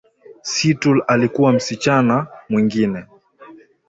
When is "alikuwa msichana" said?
1.07-2.27